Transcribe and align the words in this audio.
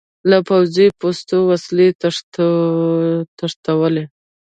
له 0.29 0.37
پوځي 0.47 0.87
پوستو 0.99 1.37
وسلې 1.51 1.87
تښتولې. 3.41 4.03